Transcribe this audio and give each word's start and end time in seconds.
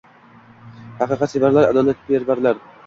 —Haqiqatsevarlar, 1.03 1.71
adolatparvarlar. 1.71 2.67